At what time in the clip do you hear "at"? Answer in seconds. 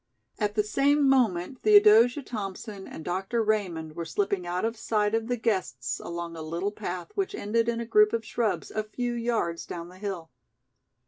0.39-0.55